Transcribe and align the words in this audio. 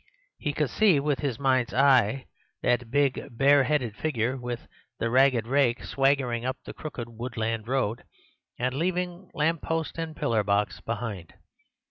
He 0.39 0.51
could 0.53 0.71
see 0.71 0.99
with 0.99 1.19
his 1.19 1.37
mind's 1.37 1.75
eye 1.75 2.25
that 2.63 2.89
big 2.89 3.27
bare 3.37 3.65
headed 3.65 3.95
figure 3.95 4.35
with 4.35 4.67
the 4.97 5.11
ragged 5.11 5.45
rake 5.45 5.83
swaggering 5.83 6.43
up 6.43 6.57
the 6.65 6.73
crooked 6.73 7.07
woodland 7.07 7.67
road, 7.67 8.01
and 8.57 8.73
leaving 8.73 9.29
lamp 9.35 9.61
post 9.61 9.99
and 9.99 10.15
pillar 10.15 10.43
box 10.43 10.81
behind. 10.83 11.35